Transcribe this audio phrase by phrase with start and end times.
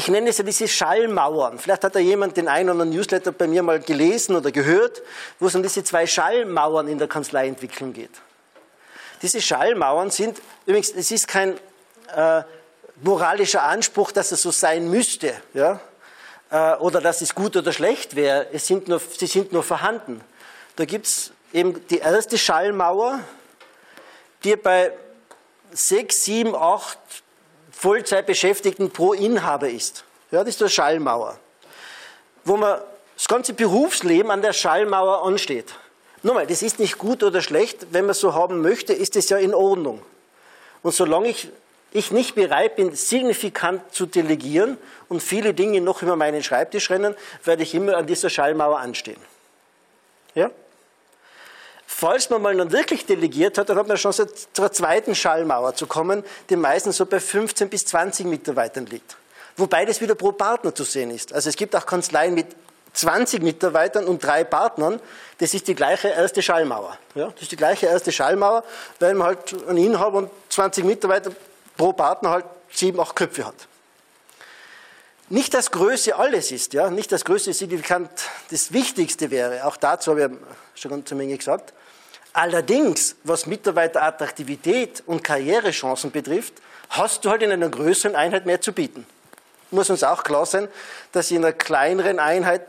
[0.00, 1.58] ich nenne es ja diese Schallmauern.
[1.58, 5.02] Vielleicht hat da jemand den einen oder anderen Newsletter bei mir mal gelesen oder gehört,
[5.38, 8.10] wo es um diese zwei Schallmauern in der Kanzleientwicklung geht.
[9.20, 11.54] Diese Schallmauern sind, übrigens, es ist kein
[12.16, 12.42] äh,
[13.02, 15.80] moralischer Anspruch, dass es so sein müsste, ja?
[16.50, 18.46] Äh, oder dass es gut oder schlecht wäre.
[18.54, 20.22] Es sind nur, sie sind nur vorhanden.
[20.76, 23.20] Da gibt es eben die erste Schallmauer,
[24.44, 24.92] die bei
[25.72, 26.98] sechs, sieben, acht
[27.80, 30.04] Vollzeitbeschäftigten pro Inhaber ist.
[30.30, 31.38] Ja, das ist eine Schallmauer,
[32.44, 32.78] wo man
[33.16, 35.72] das ganze Berufsleben an der Schallmauer ansteht.
[36.22, 37.86] Nochmal, das ist nicht gut oder schlecht.
[37.90, 40.02] Wenn man so haben möchte, ist es ja in Ordnung.
[40.82, 41.48] Und solange ich,
[41.90, 44.76] ich nicht bereit bin, signifikant zu delegieren
[45.08, 49.20] und viele Dinge noch über meinen Schreibtisch rennen, werde ich immer an dieser Schallmauer anstehen.
[50.34, 50.50] Ja?
[52.00, 55.74] Falls man mal dann wirklich delegiert hat, dann hat man eine Chance, zur zweiten Schallmauer
[55.74, 59.18] zu kommen, die meistens so bei 15 bis 20 Mitarbeitern liegt.
[59.58, 61.34] Wobei das wieder pro Partner zu sehen ist.
[61.34, 62.46] Also es gibt auch Kanzleien mit
[62.94, 64.98] 20 Mitarbeitern und drei Partnern.
[65.40, 66.96] Das ist die gleiche erste Schallmauer.
[67.14, 68.64] Ja, das ist die gleiche erste Schallmauer,
[68.98, 71.32] weil man halt einen Inhaber und 20 Mitarbeiter
[71.76, 73.68] pro Partner halt sieben, acht Köpfe hat.
[75.32, 78.10] Nicht, dass Größe alles ist, ja, nicht, dass Größe signifikant
[78.50, 79.64] das Wichtigste wäre.
[79.64, 80.36] Auch dazu habe
[80.74, 81.72] ich schon eine Menge gesagt.
[82.32, 86.54] Allerdings, was Mitarbeiterattraktivität und Karrierechancen betrifft,
[86.90, 89.06] hast du halt in einer größeren Einheit mehr zu bieten.
[89.70, 90.66] Muss uns auch klar sein,
[91.12, 92.66] dass in einer kleineren Einheit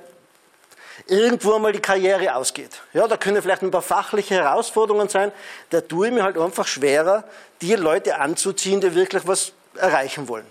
[1.08, 2.80] irgendwo einmal die Karriere ausgeht.
[2.94, 5.32] Ja, da können vielleicht ein paar fachliche Herausforderungen sein.
[5.72, 7.24] Da tue ich mir halt einfach schwerer,
[7.62, 10.46] die Leute anzuziehen, die wirklich was erreichen wollen.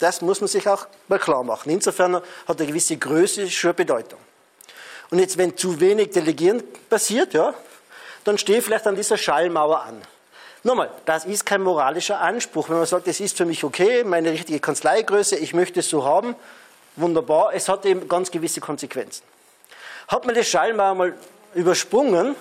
[0.00, 1.70] Das muss man sich auch mal klar machen.
[1.70, 4.18] Insofern hat eine gewisse Größe schon Bedeutung.
[5.10, 7.54] Und jetzt, wenn zu wenig Delegieren passiert, ja,
[8.24, 10.02] dann stehe ich vielleicht an dieser Schallmauer an.
[10.64, 12.68] Nochmal, das ist kein moralischer Anspruch.
[12.68, 16.04] Wenn man sagt, es ist für mich okay, meine richtige Kanzleigröße, ich möchte es so
[16.04, 16.36] haben,
[16.96, 19.22] wunderbar, es hat eben ganz gewisse Konsequenzen.
[20.08, 21.14] Hat man die Schallmauer mal
[21.54, 22.34] übersprungen,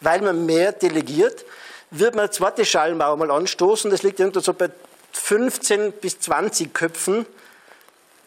[0.00, 1.44] weil man mehr delegiert,
[1.90, 4.70] wird man eine zweite Schallmauer mal anstoßen, das liegt irgendwo so bei
[5.16, 7.26] 15 bis 20 Köpfen,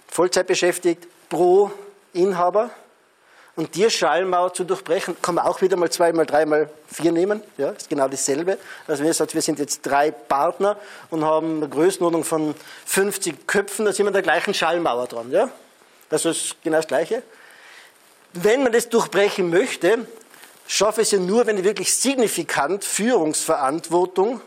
[0.07, 1.71] Vollzeit beschäftigt, pro
[2.13, 2.71] Inhaber.
[3.55, 7.43] Und die Schallmauer zu durchbrechen, kann man auch wieder mal zweimal, dreimal vier nehmen.
[7.57, 8.57] Ja, ist genau dasselbe.
[8.87, 10.77] Also wenn ihr sagt, wir sind jetzt drei Partner
[11.09, 12.55] und haben eine Größenordnung von
[12.85, 15.29] 50 Köpfen, dann sind wir an der gleichen Schallmauer dran.
[15.31, 15.49] Ja?
[16.09, 17.21] Also ist genau das Gleiche.
[18.31, 20.07] Wenn man das durchbrechen möchte,
[20.65, 24.39] schaffe ich es ja nur, wenn ich wirklich signifikant Führungsverantwortung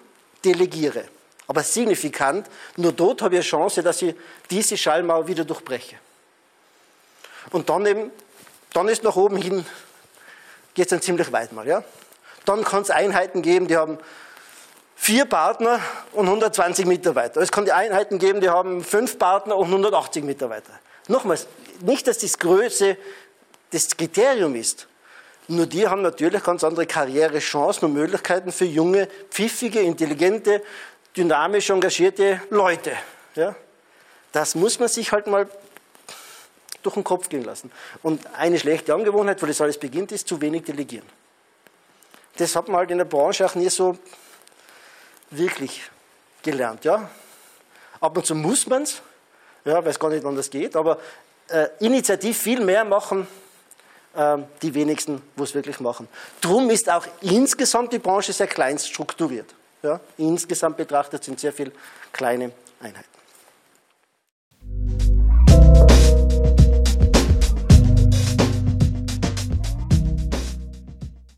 [0.44, 1.04] delegiere.
[1.46, 4.14] Aber signifikant, nur dort habe ich eine Chance, dass ich
[4.50, 5.96] diese Schallmauer wieder durchbreche.
[7.50, 8.10] Und dann eben
[8.72, 9.66] dann ist nach oben hin,
[10.74, 11.66] geht es dann ziemlich weit mal.
[11.66, 11.84] Ja?
[12.44, 13.98] Dann kann es Einheiten geben, die haben
[14.96, 15.80] vier Partner
[16.12, 17.40] und 120 Mitarbeiter.
[17.40, 20.72] Es kann die Einheiten geben, die haben fünf Partner und 180 Mitarbeiter.
[21.08, 21.46] Nochmals,
[21.80, 22.96] nicht, dass das Größe
[23.70, 24.86] das Kriterium ist.
[25.48, 30.62] Nur die haben natürlich ganz andere Karrierechancen und Möglichkeiten für junge, pfiffige, intelligente,
[31.16, 32.92] dynamisch engagierte Leute.
[33.34, 33.54] Ja?
[34.32, 35.48] Das muss man sich halt mal
[36.82, 37.70] durch den Kopf gehen lassen.
[38.02, 41.06] Und eine schlechte Angewohnheit, wo das alles beginnt, ist zu wenig delegieren.
[42.36, 43.96] Das hat man halt in der Branche auch nie so
[45.30, 45.82] wirklich
[46.42, 46.84] gelernt.
[46.84, 47.10] Ja?
[48.00, 49.02] Ab und zu muss man es,
[49.64, 50.98] ja, weil es gar nicht anders geht, aber
[51.48, 53.28] äh, initiativ viel mehr machen
[54.14, 56.08] äh, die wenigsten, wo es wirklich machen.
[56.40, 59.54] Drum ist auch insgesamt die Branche sehr klein strukturiert.
[59.82, 60.00] Ja?
[60.18, 61.72] Insgesamt betrachtet sind sehr viele
[62.12, 63.21] kleine Einheiten.